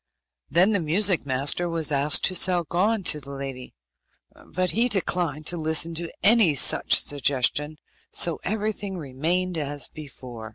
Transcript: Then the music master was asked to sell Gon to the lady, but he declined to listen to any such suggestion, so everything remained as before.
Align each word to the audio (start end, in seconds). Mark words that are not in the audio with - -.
Then 0.49 0.71
the 0.71 0.79
music 0.79 1.27
master 1.27 1.69
was 1.69 1.91
asked 1.91 2.23
to 2.23 2.33
sell 2.33 2.63
Gon 2.63 3.03
to 3.03 3.19
the 3.21 3.29
lady, 3.29 3.75
but 4.47 4.71
he 4.71 4.89
declined 4.89 5.45
to 5.45 5.57
listen 5.57 5.93
to 5.93 6.11
any 6.23 6.55
such 6.55 6.95
suggestion, 6.95 7.75
so 8.11 8.39
everything 8.43 8.97
remained 8.97 9.59
as 9.59 9.87
before. 9.87 10.49